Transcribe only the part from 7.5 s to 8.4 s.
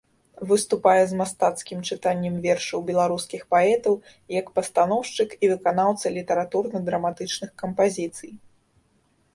кампазіцый.